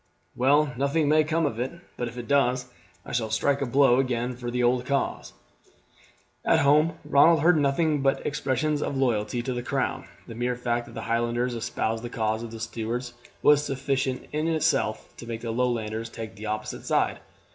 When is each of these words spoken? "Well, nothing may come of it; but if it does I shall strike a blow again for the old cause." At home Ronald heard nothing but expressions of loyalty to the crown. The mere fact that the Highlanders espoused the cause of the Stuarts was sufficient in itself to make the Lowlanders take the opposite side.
"Well, 0.35 0.73
nothing 0.77 1.07
may 1.07 1.23
come 1.23 1.45
of 1.45 1.59
it; 1.59 1.73
but 1.95 2.07
if 2.07 2.17
it 2.17 2.27
does 2.27 2.65
I 3.05 3.11
shall 3.11 3.29
strike 3.29 3.61
a 3.61 3.67
blow 3.67 3.99
again 3.99 4.35
for 4.35 4.49
the 4.49 4.63
old 4.63 4.83
cause." 4.87 5.31
At 6.43 6.61
home 6.61 6.97
Ronald 7.05 7.41
heard 7.41 7.57
nothing 7.59 8.01
but 8.01 8.25
expressions 8.25 8.81
of 8.81 8.97
loyalty 8.97 9.43
to 9.43 9.53
the 9.53 9.61
crown. 9.61 10.07
The 10.25 10.33
mere 10.33 10.55
fact 10.55 10.87
that 10.87 10.95
the 10.95 11.01
Highlanders 11.03 11.53
espoused 11.53 12.01
the 12.01 12.09
cause 12.09 12.41
of 12.41 12.49
the 12.49 12.59
Stuarts 12.59 13.13
was 13.43 13.63
sufficient 13.63 14.25
in 14.31 14.47
itself 14.47 15.07
to 15.17 15.27
make 15.27 15.41
the 15.41 15.51
Lowlanders 15.51 16.09
take 16.09 16.33
the 16.35 16.47
opposite 16.47 16.83
side. 16.83 17.19